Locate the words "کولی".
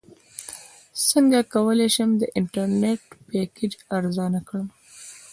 1.53-1.87